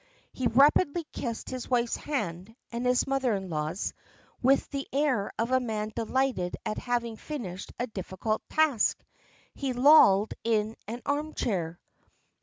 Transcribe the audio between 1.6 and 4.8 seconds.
wife's hand and his mother in law's, and with